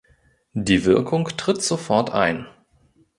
Die 0.55 0.83
Wirkung 0.85 1.27
tritt 1.37 1.61
sofort 1.61 2.09
ein. 2.09 2.47